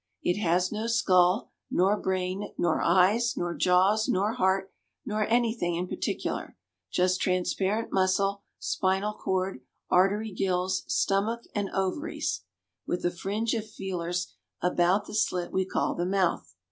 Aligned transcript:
It 0.23 0.39
has 0.39 0.71
no 0.71 0.87
skull, 0.87 1.51
nor 1.69 1.95
brain, 1.95 2.55
nor 2.57 2.81
eyes, 2.81 3.37
nor 3.37 3.53
jaws, 3.55 4.09
nor 4.09 4.33
heart, 4.33 4.73
nor 5.05 5.27
anything 5.27 5.75
in 5.75 5.87
particular 5.87 6.57
just 6.91 7.21
transparent 7.21 7.93
muscle, 7.93 8.41
spinal 8.57 9.13
cord, 9.13 9.61
artery 9.91 10.31
gills, 10.31 10.85
stomach 10.87 11.43
and 11.53 11.69
ovaries, 11.69 12.41
with 12.87 13.05
a 13.05 13.11
fringe 13.11 13.53
of 13.53 13.69
feelers 13.69 14.33
about 14.59 15.05
the 15.05 15.13
slit 15.13 15.51
we 15.51 15.65
call 15.65 15.93
the 15.93 16.03
mouth. 16.07 16.51